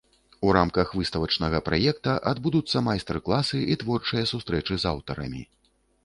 У 0.45 0.51
рамках 0.55 0.93
выставачнага 0.99 1.57
праекта 1.67 2.15
адбудуцца 2.31 2.81
майстар-класы 2.87 3.59
і 3.75 3.75
творчыя 3.83 4.23
сустрэчы 4.31 4.79
з 4.85 4.91
аўтарамі. 4.93 5.43